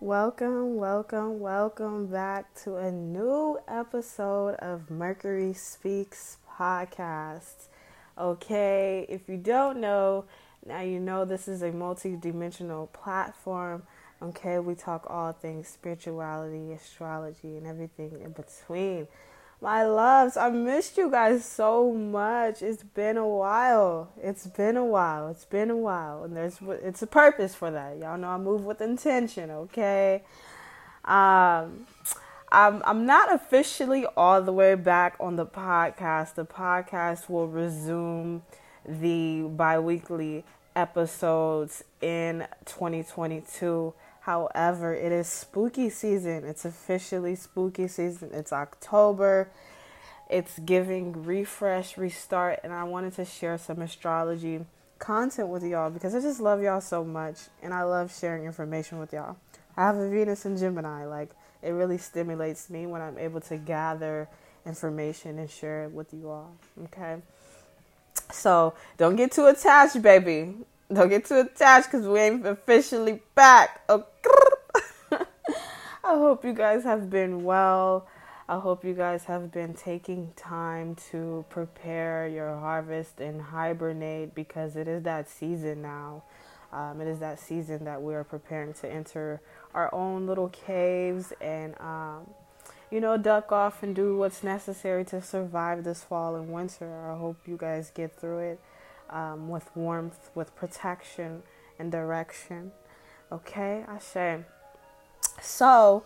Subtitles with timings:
[0.00, 7.68] Welcome, welcome, welcome back to a new episode of Mercury Speaks podcast.
[8.18, 10.26] Okay, if you don't know,
[10.66, 13.84] now you know this is a multi-dimensional platform.
[14.20, 19.08] Okay, we talk all things spirituality, astrology, and everything in between.
[19.60, 22.60] My loves, I missed you guys so much.
[22.60, 24.10] It's been a while.
[24.22, 25.28] It's been a while.
[25.28, 27.96] It's been a while, and there's it's a purpose for that.
[27.96, 29.50] Y'all know I move with intention.
[29.50, 30.22] Okay.
[31.06, 31.86] Um,
[32.52, 36.34] I'm I'm not officially all the way back on the podcast.
[36.34, 38.42] The podcast will resume
[38.86, 40.44] the biweekly
[40.74, 43.94] episodes in 2022.
[44.26, 46.42] However, it is spooky season.
[46.42, 48.30] It's officially spooky season.
[48.32, 49.48] It's October.
[50.28, 54.64] It's giving refresh, restart, and I wanted to share some astrology
[54.98, 58.98] content with y'all because I just love y'all so much and I love sharing information
[58.98, 59.36] with y'all.
[59.76, 61.04] I have a Venus in Gemini.
[61.04, 61.30] Like,
[61.62, 64.28] it really stimulates me when I'm able to gather
[64.66, 66.50] information and share it with you all.
[66.86, 67.18] Okay?
[68.32, 70.56] So, don't get too attached, baby.
[70.92, 73.82] Don't get too attached because we ain't officially back.
[73.88, 74.00] Okay?
[76.04, 78.06] I hope you guys have been well.
[78.48, 84.76] I hope you guys have been taking time to prepare your harvest and hibernate because
[84.76, 86.22] it is that season now.
[86.72, 89.40] Um, it is that season that we are preparing to enter
[89.74, 92.30] our own little caves and, um,
[92.92, 97.10] you know, duck off and do what's necessary to survive this fall and winter.
[97.10, 98.60] I hope you guys get through it
[99.10, 101.42] um, with warmth, with protection
[101.78, 102.72] and direction.
[103.30, 104.44] Okay, I say.
[105.40, 106.04] So,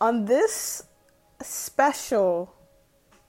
[0.00, 0.84] on this
[1.42, 2.54] special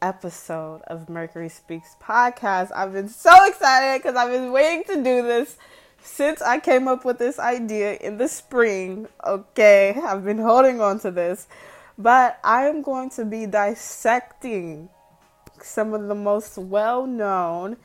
[0.01, 5.23] episode of Mercury Speaks podcast, I've been so excited because I've been waiting to do
[5.23, 5.57] this
[6.01, 9.07] since I came up with this idea in the spring.
[9.25, 11.47] Okay, I've been holding on to this,
[11.97, 14.89] but I am going to be dissecting
[15.61, 17.77] some of the most well known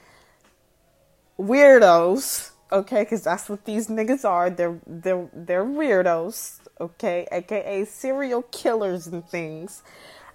[1.38, 3.02] weirdos, okay?
[3.02, 4.50] Because that's what these niggas are.
[4.50, 7.26] They're they're they're weirdos, okay?
[7.32, 9.82] AKA serial killers and things.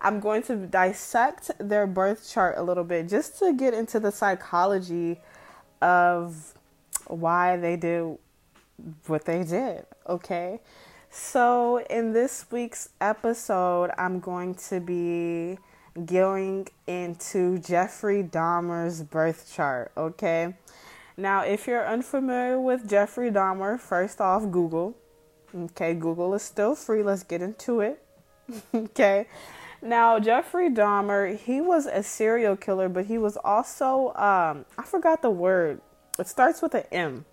[0.02, 4.12] I'm going to dissect their birth chart a little bit just to get into the
[4.12, 5.20] psychology
[5.82, 6.54] of
[7.08, 8.18] why they did
[9.08, 10.62] what they did, okay?
[11.10, 15.58] So, in this week's episode, I'm going to be
[16.06, 20.54] going into Jeffrey Dahmer's birth chart, okay?
[21.20, 24.96] Now, if you're unfamiliar with Jeffrey Dahmer, first off, Google.
[25.54, 27.04] Okay, Google is still free.
[27.04, 28.02] Let's get into it.
[28.74, 29.28] okay.
[29.82, 35.22] Now, Jeffrey Dahmer, he was a serial killer, but he was also, um, I forgot
[35.22, 35.82] the word.
[36.18, 37.26] It starts with an M.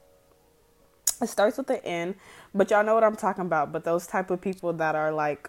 [1.22, 2.16] It starts with an N,
[2.52, 3.70] but y'all know what I'm talking about.
[3.70, 5.48] But those type of people that are like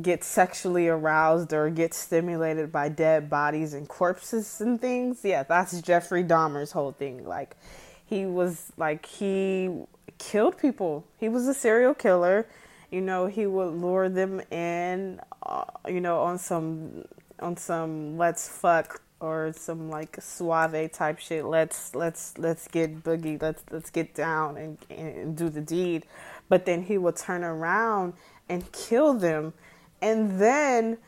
[0.00, 5.20] get sexually aroused or get stimulated by dead bodies and corpses and things.
[5.22, 7.26] Yeah, that's Jeffrey Dahmer's whole thing.
[7.26, 7.56] Like,
[8.04, 9.70] he was like, he
[10.18, 11.04] killed people.
[11.18, 12.46] He was a serial killer.
[12.90, 17.04] You know, he would lure them in, uh, you know, on some,
[17.40, 21.44] on some let's fuck or some like suave type shit.
[21.44, 23.40] Let's let's let's get boogie.
[23.40, 26.06] Let's let's get down and, and do the deed.
[26.48, 28.14] But then he would turn around
[28.48, 29.54] and kill them
[30.02, 30.98] and then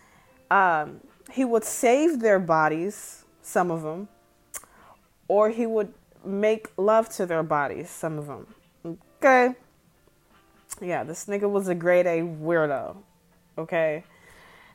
[0.51, 1.01] um,
[1.31, 4.09] he would save their bodies, some of them,
[5.29, 5.93] or he would
[6.25, 8.55] make love to their bodies, some of them.
[9.19, 9.55] Okay.
[10.81, 12.97] Yeah, this nigga was a grade A weirdo.
[13.59, 14.05] Okay.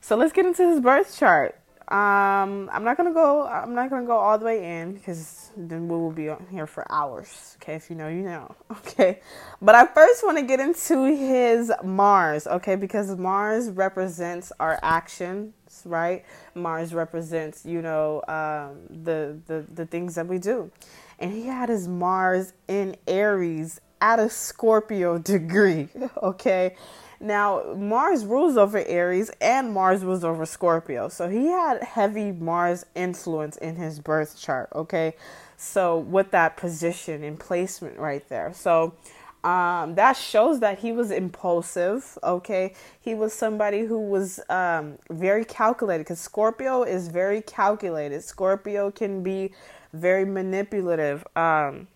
[0.02, 1.60] So let's get into his birth chart.
[1.90, 3.48] Um, I'm not gonna go.
[3.48, 6.86] I'm not gonna go all the way in because then we will be here for
[6.92, 7.58] hours.
[7.60, 8.56] Okay, if you know, you know.
[8.72, 9.22] Okay,
[9.62, 12.46] but I first want to get into his Mars.
[12.46, 16.26] Okay, because Mars represents our actions, right?
[16.54, 20.72] Mars represents, you know, um, the the the things that we do,
[21.18, 25.90] and he had his Mars in Aries at a Scorpio degree.
[26.22, 26.76] Okay,
[27.20, 31.10] now, Mars rules over Aries and Mars rules over Scorpio.
[31.10, 35.16] So he had heavy Mars influence in his birth chart, okay?
[35.58, 38.54] So with that position and placement right there.
[38.54, 38.94] So
[39.44, 42.74] um, that shows that he was impulsive, okay?
[43.02, 48.24] He was somebody who was um, very calculated because Scorpio is very calculated.
[48.24, 49.52] Scorpio can be
[49.94, 51.26] very manipulative.
[51.36, 51.88] Um,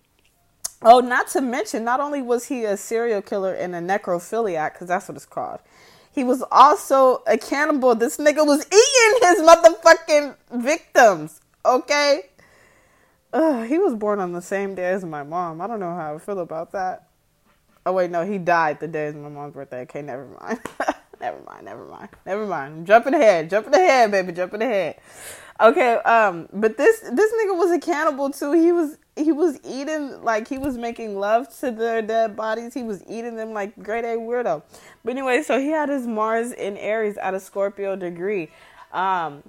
[0.84, 4.88] Oh, not to mention, not only was he a serial killer and a necrophiliac, because
[4.88, 5.60] that's what it's called,
[6.12, 7.94] he was also a cannibal.
[7.94, 12.26] This nigga was eating his motherfucking victims, okay?
[13.32, 15.60] Ugh, he was born on the same day as my mom.
[15.60, 17.08] I don't know how I feel about that.
[17.86, 19.80] Oh wait, no, he died the day of my mom's birthday.
[19.82, 20.60] Okay, never mind.
[21.20, 22.74] never mind, never mind, never mind.
[22.74, 25.00] I'm jumping ahead, jumping ahead, baby, jumping ahead.
[25.60, 28.52] Okay, um, but this this nigga was a cannibal too.
[28.52, 32.74] He was he was eating like he was making love to their dead bodies.
[32.74, 34.62] He was eating them like great A weirdo.
[35.04, 38.50] But anyway, so he had his Mars in Aries at a Scorpio degree.
[38.92, 39.42] Um,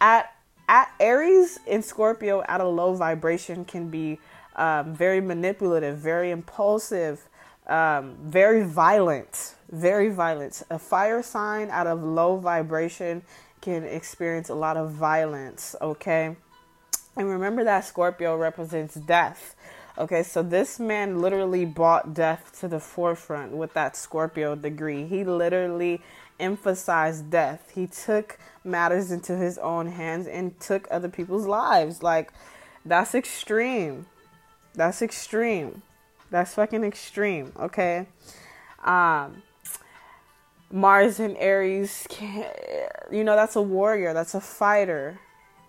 [0.00, 0.32] at
[0.68, 4.18] at Aries in Scorpio at a low vibration can be
[4.56, 7.28] um, very manipulative, very impulsive,
[7.68, 10.64] um, very violent, very violent.
[10.70, 13.22] A fire sign out of low vibration
[13.60, 15.76] can experience a lot of violence.
[15.80, 16.34] Okay
[17.16, 19.54] and remember that Scorpio represents death.
[19.98, 25.06] Okay, so this man literally brought death to the forefront with that Scorpio degree.
[25.06, 26.02] He literally
[26.38, 27.72] emphasized death.
[27.74, 32.02] He took matters into his own hands and took other people's lives.
[32.02, 32.32] Like,
[32.84, 34.06] that's extreme.
[34.74, 35.82] That's extreme.
[36.30, 38.06] That's fucking extreme, okay?
[38.84, 39.42] Um,
[40.70, 42.06] Mars and Aries,
[43.10, 45.20] you know, that's a warrior, that's a fighter,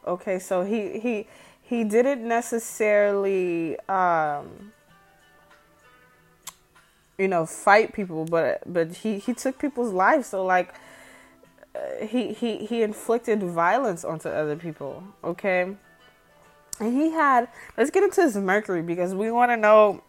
[0.07, 1.27] Okay, so he he
[1.61, 4.71] he didn't necessarily um,
[7.17, 10.27] you know fight people, but but he he took people's lives.
[10.27, 10.73] So like
[11.75, 15.03] uh, he he he inflicted violence onto other people.
[15.23, 15.75] Okay,
[16.79, 17.49] and he had.
[17.77, 20.01] Let's get into his Mercury because we want to know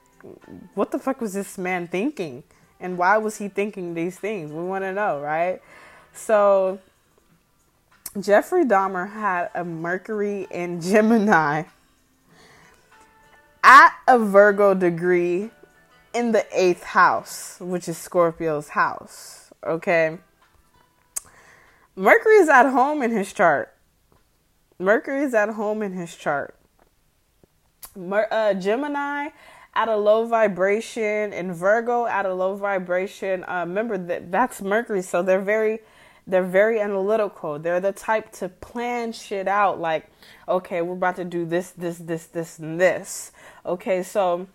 [0.74, 2.44] what the fuck was this man thinking
[2.80, 4.52] and why was he thinking these things.
[4.52, 5.60] We want to know, right?
[6.12, 6.78] So
[8.20, 11.64] Jeffrey Dahmer had a Mercury in Gemini
[13.62, 15.50] at a Virgo degree
[16.14, 19.50] in the eighth house, which is Scorpio's house.
[19.64, 20.18] Okay.
[21.94, 23.74] Mercury is at home in his chart.
[24.78, 26.54] Mercury is at home in his chart.
[27.96, 29.28] Mer- uh, Gemini
[29.74, 33.44] at a low vibration and Virgo at a low vibration.
[33.44, 35.80] Uh, remember that that's Mercury, so they're very
[36.28, 37.58] they're very analytical.
[37.58, 40.10] They're the type to plan shit out like,
[40.46, 43.32] okay, we're about to do this, this, this, this, and this.
[43.64, 44.46] Okay, so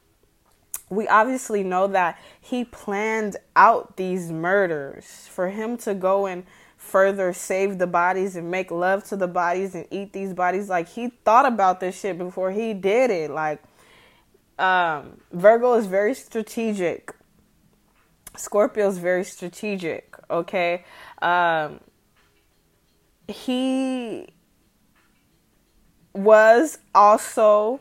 [0.89, 6.45] we obviously know that he planned out these murders for him to go and
[6.77, 10.69] further save the bodies and make love to the bodies and eat these bodies.
[10.69, 13.31] Like he thought about this shit before he did it.
[13.31, 13.63] Like
[14.59, 17.13] um, Virgo is very strategic.
[18.35, 20.15] Scorpio is very strategic.
[20.29, 20.83] Okay,
[21.21, 21.79] um,
[23.27, 24.27] he
[26.13, 27.79] was also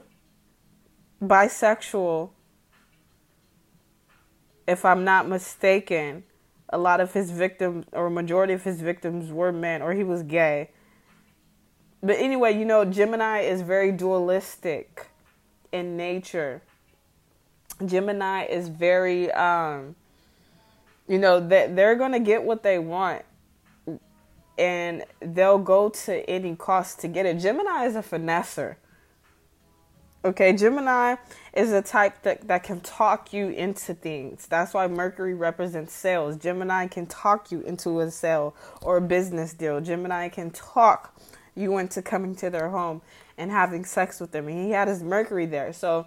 [1.22, 2.30] bisexual,
[4.66, 6.24] if I'm not mistaken.
[6.74, 10.22] A lot of his victims, or majority of his victims, were men, or he was
[10.22, 10.70] gay.
[12.02, 15.08] But anyway, you know, Gemini is very dualistic
[15.70, 16.62] in nature.
[17.84, 19.96] Gemini is very, um,
[21.12, 23.22] you know, that they're going to get what they want
[24.56, 27.34] and they'll go to any cost to get it.
[27.38, 28.76] Gemini is a finesser.
[30.24, 31.16] Okay, Gemini
[31.52, 34.46] is a type that, that can talk you into things.
[34.46, 36.38] That's why Mercury represents sales.
[36.38, 39.82] Gemini can talk you into a sale or a business deal.
[39.82, 41.14] Gemini can talk
[41.54, 43.02] you into coming to their home
[43.36, 44.48] and having sex with them.
[44.48, 45.74] And he had his Mercury there.
[45.74, 46.06] So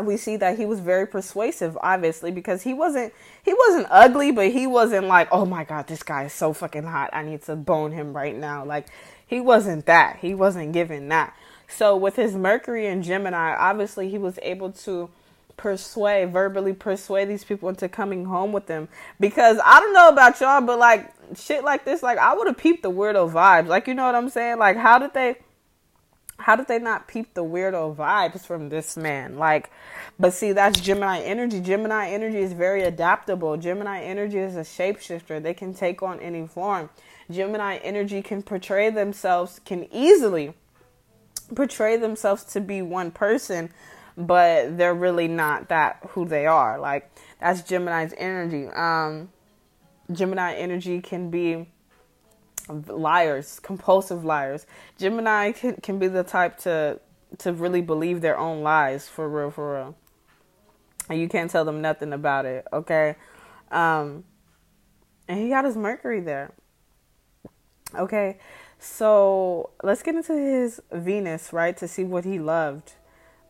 [0.00, 3.12] we see that he was very persuasive obviously because he wasn't
[3.42, 6.84] he wasn't ugly but he wasn't like oh my god this guy is so fucking
[6.84, 7.10] hot.
[7.12, 8.64] I need to bone him right now.
[8.64, 8.86] Like
[9.26, 10.18] he wasn't that.
[10.20, 11.36] He wasn't giving that.
[11.68, 15.10] So with his mercury and gemini obviously he was able to
[15.58, 18.88] persuade verbally persuade these people into coming home with him
[19.20, 22.56] because i don't know about y'all but like shit like this like i would have
[22.56, 23.68] peeped the weirdo vibes.
[23.68, 24.58] Like you know what i'm saying?
[24.58, 25.36] Like how did they
[26.38, 29.36] how did they not peep the weirdo vibes from this man?
[29.36, 29.70] Like,
[30.18, 31.60] but see, that's Gemini energy.
[31.60, 33.56] Gemini energy is very adaptable.
[33.56, 35.42] Gemini energy is a shapeshifter.
[35.42, 36.90] They can take on any form.
[37.30, 40.54] Gemini energy can portray themselves, can easily
[41.54, 43.70] portray themselves to be one person,
[44.16, 46.78] but they're really not that who they are.
[46.78, 47.10] Like,
[47.40, 48.68] that's Gemini's energy.
[48.68, 49.30] Um,
[50.10, 51.68] Gemini energy can be
[52.72, 54.66] liars, compulsive liars.
[54.98, 57.00] Gemini can, can be the type to
[57.38, 59.96] to really believe their own lies for real, for real.
[61.08, 63.16] And you can't tell them nothing about it, okay?
[63.70, 64.24] Um,
[65.28, 66.52] and he got his Mercury there.
[67.94, 68.38] Okay,
[68.78, 71.76] so let's get into his Venus, right?
[71.76, 72.92] To see what he loved.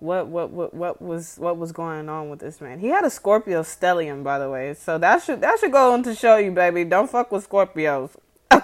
[0.01, 2.81] What what what what was what was going on with this man?
[2.81, 4.75] He had a Scorpio stellium, by the way.
[4.75, 6.85] So that should that should go on to show you, baby.
[6.85, 8.11] Don't fuck with Scorpios.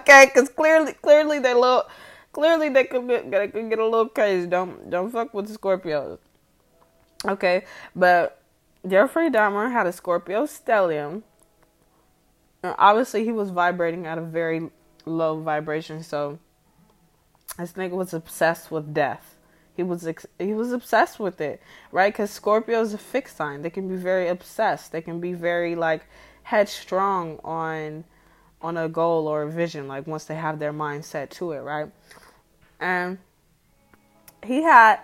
[0.09, 1.85] Okay, because clearly, clearly they little,
[2.33, 4.47] clearly they could, be, they could get a little crazy.
[4.47, 6.19] Don't don't fuck with the Scorpios.
[7.27, 8.41] Okay, but
[8.87, 11.25] Jeffrey Dahmer had a Scorpio stellium.
[12.63, 14.71] And obviously, he was vibrating at a very
[15.05, 16.39] low vibration, so
[17.59, 19.37] this nigga was obsessed with death.
[19.77, 21.61] He was ex- he was obsessed with it,
[21.93, 22.13] right?
[22.13, 23.61] Because Scorpio is a fixed sign.
[23.61, 24.91] They can be very obsessed.
[24.91, 26.07] They can be very like
[26.45, 28.05] headstrong on
[28.61, 29.89] on a goal or a vision.
[29.89, 31.91] Like once they have their mind set to it, right?
[32.81, 33.19] And
[34.45, 35.01] he had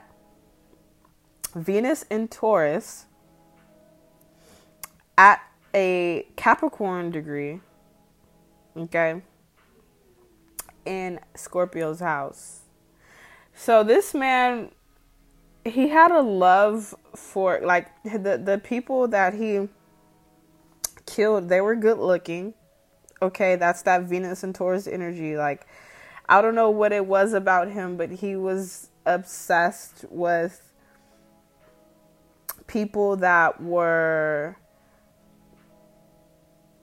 [1.54, 3.06] Venus in Taurus
[5.16, 5.40] at
[5.74, 7.60] a Capricorn degree,
[8.76, 9.22] okay,
[10.84, 12.60] in Scorpio's house.
[13.54, 14.70] So this man,
[15.64, 19.68] he had a love for like the the people that he
[21.06, 21.48] killed.
[21.48, 22.54] They were good looking.
[23.24, 25.36] Okay, that's that Venus and Taurus energy.
[25.36, 25.66] Like,
[26.28, 30.72] I don't know what it was about him, but he was obsessed with
[32.66, 34.56] people that were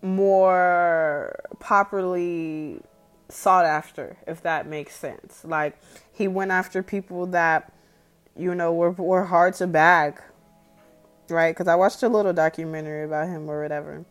[0.02, 2.82] more popularly
[3.30, 5.44] sought after, if that makes sense.
[5.44, 5.78] Like
[6.12, 7.72] he went after people that
[8.36, 10.22] you know were were hard to bag,
[11.30, 11.54] right?
[11.54, 14.06] Because I watched a little documentary about him or whatever,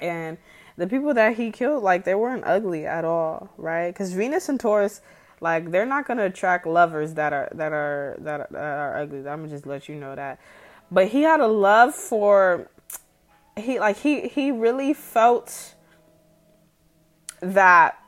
[0.00, 0.38] and
[0.76, 3.88] the people that he killed, like they weren't ugly at all, right?
[3.88, 5.00] Because Venus and Taurus,
[5.40, 9.18] like they're not gonna attract lovers that are that are that are, that are ugly.
[9.18, 10.40] I'm gonna just let you know that.
[10.90, 12.70] But he had a love for
[13.56, 15.74] he like he he really felt
[17.40, 17.98] that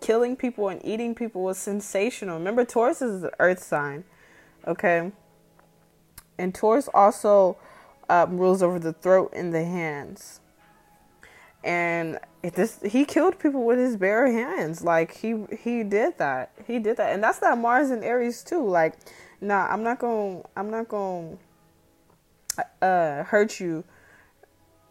[0.00, 2.36] killing people and eating people was sensational.
[2.36, 4.04] Remember, Taurus is an earth sign,
[4.66, 5.12] okay?
[6.36, 7.56] And Taurus also
[8.10, 10.40] um, rules over the throat and the hands.
[11.64, 14.84] And it just he killed people with his bare hands.
[14.84, 16.52] Like he he did that.
[16.66, 18.64] He did that, and that's that Mars and Aries too.
[18.68, 18.94] Like,
[19.40, 21.38] nah, I'm not gonna I'm not gonna
[22.82, 23.84] uh, hurt you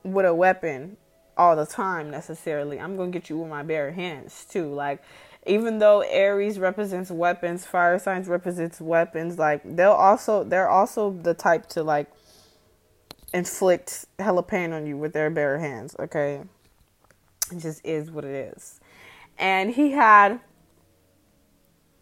[0.04, 0.98] with a weapon
[1.38, 2.80] all the time necessarily.
[2.80, 4.74] I'm to get you with my bare hands too.
[4.74, 5.04] Like
[5.46, 11.34] even though Aries represents weapons, fire signs represents weapons, like they'll also they're also the
[11.34, 12.08] type to like
[13.34, 16.44] inflict hella pain on you with their bare hands, okay?
[17.52, 18.80] It just is what it is.
[19.38, 20.40] And he had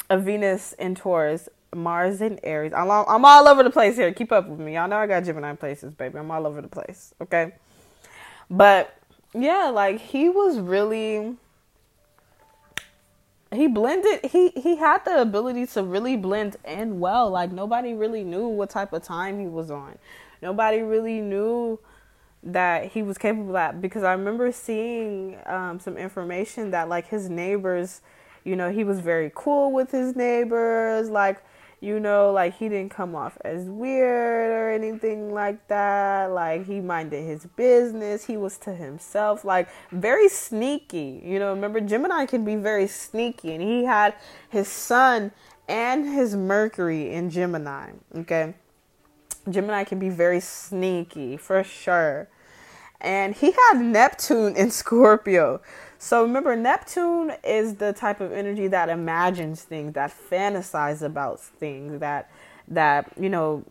[0.10, 2.74] a Venus in Taurus, Mars in Aries.
[2.74, 4.14] I'm all, I'm all over the place here.
[4.14, 4.76] Keep up with me.
[4.76, 6.20] Y'all know I got Gemini places, baby.
[6.20, 7.54] I'm all over the place, okay?
[8.50, 8.94] But
[9.34, 11.38] yeah, like he was really
[13.54, 17.30] he blended he he had the ability to really blend in well.
[17.30, 19.98] Like nobody really knew what type of time he was on.
[20.42, 21.80] Nobody really knew
[22.44, 27.30] that he was capable of because I remember seeing um, some information that like his
[27.30, 28.02] neighbors,
[28.44, 31.44] you know, he was very cool with his neighbors, like
[31.82, 36.28] you know, like he didn't come off as weird or anything like that.
[36.28, 38.26] Like he minded his business.
[38.26, 41.22] He was to himself, like very sneaky.
[41.26, 44.14] You know, remember Gemini can be very sneaky, and he had
[44.50, 45.32] his sun
[45.68, 47.92] and his Mercury in Gemini.
[48.16, 48.54] Okay.
[49.50, 52.28] Gemini can be very sneaky for sure.
[53.00, 55.62] And he had Neptune in Scorpio.
[55.98, 62.00] So remember, Neptune is the type of energy that imagines things, that fantasizes about things,
[62.00, 62.32] that
[62.68, 63.64] that you know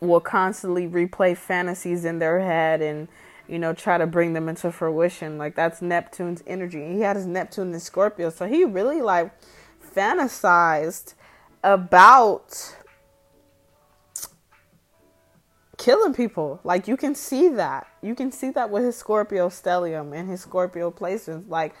[0.00, 3.08] will constantly replay fantasies in their head and
[3.46, 5.38] you know try to bring them into fruition.
[5.38, 6.92] Like that's Neptune's energy.
[6.92, 9.32] He had his Neptune in Scorpio, so he really like
[9.94, 11.14] fantasized
[11.62, 12.76] about
[15.82, 16.60] killing people.
[16.62, 17.88] Like you can see that.
[18.02, 21.48] You can see that with his Scorpio stellium and his Scorpio placements.
[21.48, 21.74] Like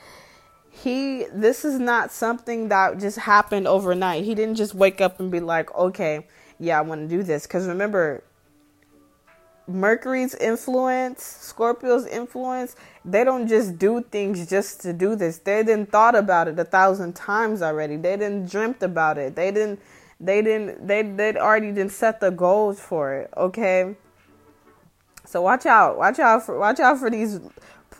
[0.70, 4.24] he this is not something that just happened overnight.
[4.24, 6.26] He didn't just wake up and be like, "Okay,
[6.58, 8.24] yeah, I want to do this." Cuz remember
[9.68, 15.38] Mercury's influence, Scorpio's influence, they don't just do things just to do this.
[15.38, 17.96] They didn't thought about it a thousand times already.
[17.96, 19.36] They didn't dreamt about it.
[19.36, 19.78] They didn't
[20.22, 23.96] they didn't they they'd already didn't set the goals for it, okay?
[25.24, 25.98] So watch out.
[25.98, 27.40] Watch out for watch out for these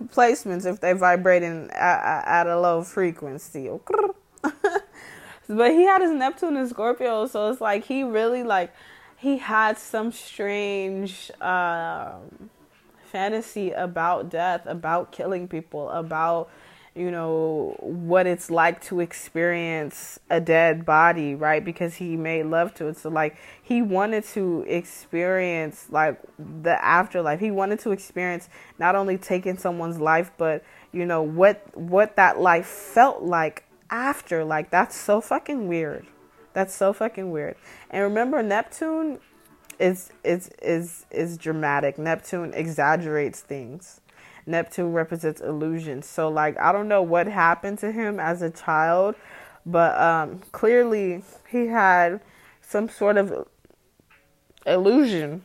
[0.05, 3.69] placements if they're vibrating at, at a low frequency.
[5.49, 8.73] but he had his Neptune in Scorpio, so it's like he really like
[9.17, 12.51] he had some strange um,
[13.05, 16.51] fantasy about death, about killing people, about
[16.95, 21.65] you know, what it's like to experience a dead body, right?
[21.65, 22.99] Because he made love to it.
[22.99, 27.41] So, like, he wanted to experience, like, the afterlife.
[27.41, 32.39] He wanted to experience not only taking someone's life, but, you know, what, what that
[32.39, 34.45] life felt like after.
[34.45, 36.07] Like, that's so fucking weird.
[36.53, 37.57] That's so fucking weird.
[37.91, 39.19] And remember, Neptune
[39.79, 41.99] is is is is dramatic.
[41.99, 44.02] Neptune exaggerates things.
[44.47, 46.07] Neptune represents illusions.
[46.07, 49.15] So like I don't know what happened to him as a child,
[49.65, 52.21] but um clearly he had
[52.61, 53.49] some sort of
[54.67, 55.45] illusion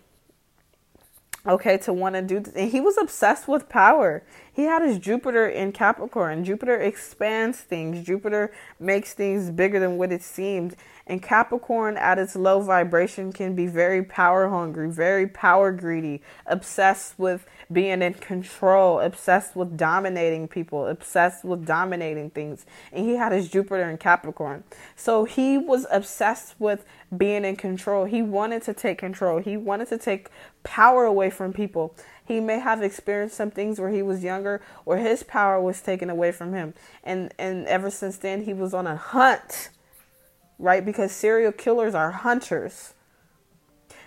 [1.47, 4.23] okay to want to do th- and he was obsessed with power.
[4.51, 6.43] He had his jupiter in capricorn.
[6.43, 8.05] Jupiter expands things.
[8.05, 10.75] Jupiter makes things bigger than what it seemed
[11.07, 17.17] and Capricorn at its low vibration can be very power hungry, very power greedy, obsessed
[17.17, 22.65] with being in control, obsessed with dominating people, obsessed with dominating things.
[22.91, 24.65] And he had his Jupiter in Capricorn.
[24.95, 26.85] So he was obsessed with
[27.15, 28.03] being in control.
[28.03, 29.39] He wanted to take control.
[29.39, 30.29] He wanted to take
[30.63, 31.95] power away from people.
[32.25, 36.09] He may have experienced some things where he was younger or his power was taken
[36.09, 36.73] away from him.
[37.01, 39.69] And and ever since then he was on a hunt
[40.59, 40.83] right?
[40.85, 42.93] Because serial killers are hunters.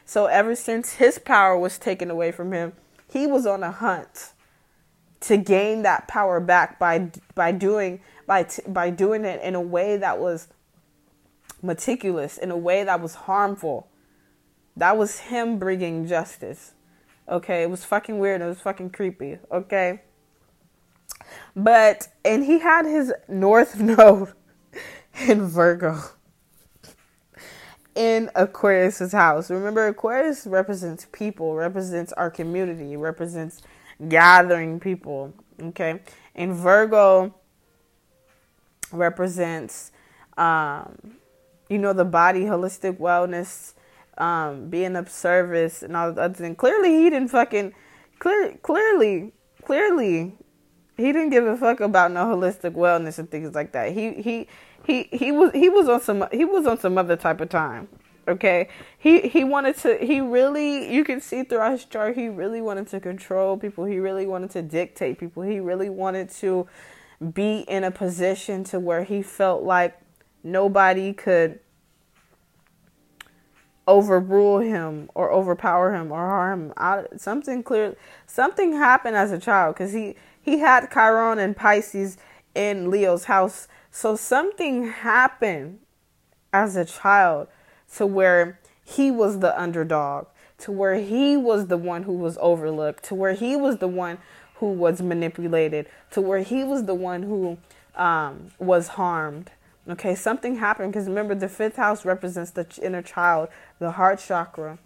[0.04, 2.72] So ever since his power was taken away from him,
[3.12, 4.32] he was on a hunt
[5.20, 9.60] to gain that power back by by doing by t- by doing it in a
[9.60, 10.48] way that was
[11.62, 13.88] meticulous, in a way that was harmful.
[14.76, 16.72] That was him bringing justice.
[17.28, 18.40] Okay, it was fucking weird.
[18.40, 19.38] It was fucking creepy.
[19.52, 20.00] Okay.
[21.54, 24.32] But and he had his north node
[25.28, 26.00] in Virgo
[28.00, 29.50] in Aquarius's house.
[29.50, 33.60] Remember, Aquarius represents people, represents our community, represents
[34.08, 35.34] gathering people.
[35.60, 36.00] Okay,
[36.34, 37.34] and Virgo
[38.90, 39.92] represents,
[40.38, 41.18] um,
[41.68, 43.74] you know, the body, holistic wellness,
[44.16, 46.56] um, being of service, and all the other things.
[46.56, 47.74] Clearly, he didn't fucking
[48.18, 50.38] clear, clearly, clearly,
[51.00, 53.92] he didn't give a fuck about no holistic wellness and things like that.
[53.92, 54.48] He he
[54.84, 57.88] he he was he was on some he was on some other type of time.
[58.28, 59.96] Okay, he he wanted to.
[59.96, 62.16] He really you can see throughout his chart.
[62.16, 63.84] He really wanted to control people.
[63.84, 65.42] He really wanted to dictate people.
[65.42, 66.66] He really wanted to
[67.34, 69.98] be in a position to where he felt like
[70.42, 71.60] nobody could
[73.86, 77.18] overrule him or overpower him or harm him.
[77.18, 82.16] something clear, something happened as a child because he he had Chiron and Pisces
[82.54, 85.80] in Leo's house so something happened
[86.52, 87.48] as a child
[87.96, 90.26] to where he was the underdog,
[90.58, 94.18] to where he was the one who was overlooked, to where he was the one
[94.56, 97.58] who was manipulated, to where he was the one who
[97.96, 99.50] um, was harmed.
[99.88, 103.48] Okay, something happened because remember, the fifth house represents the inner child,
[103.80, 104.78] the heart chakra.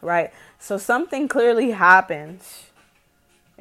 [0.00, 0.32] Right?
[0.58, 2.40] So something clearly happened.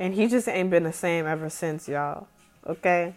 [0.02, 2.26] And he just ain't been the same ever since, y'all.
[2.66, 3.14] Okay?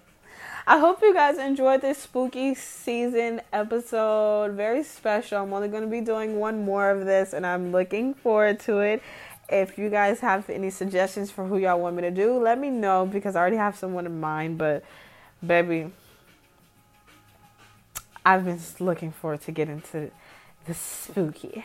[0.67, 4.53] I hope you guys enjoyed this spooky season episode.
[4.53, 5.43] Very special.
[5.43, 8.81] I'm only going to be doing one more of this, and I'm looking forward to
[8.81, 9.03] it.
[9.49, 12.69] If you guys have any suggestions for who y'all want me to do, let me
[12.69, 14.59] know because I already have someone in mind.
[14.59, 14.85] But,
[15.45, 15.91] baby,
[18.27, 20.11] I've been looking forward to get into
[20.67, 21.65] the spooky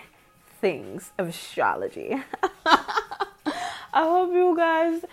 [0.61, 2.15] things of astrology.
[3.99, 5.03] I hope you guys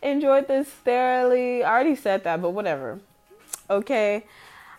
[0.00, 1.64] enjoyed this thoroughly.
[1.64, 3.00] I already said that, but whatever.
[3.68, 4.24] Okay.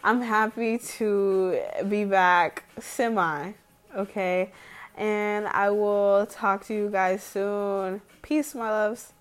[0.06, 3.52] I'm happy to be back semi.
[3.94, 4.54] Okay.
[4.96, 8.00] And I will talk to you guys soon.
[8.22, 9.12] Peace, my loves.